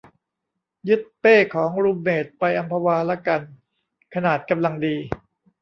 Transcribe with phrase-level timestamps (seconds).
[0.87, 3.41] ยึดเป้ของรูมเมทไปอัมพวาละกัน
[4.13, 4.95] ขนาดกำลังดี